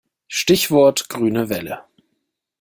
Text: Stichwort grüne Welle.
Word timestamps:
Stichwort 0.29 1.09
grüne 1.09 1.47
Welle. 1.49 1.83